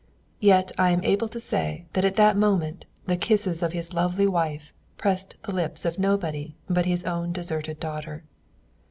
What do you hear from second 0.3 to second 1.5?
Yet I am able to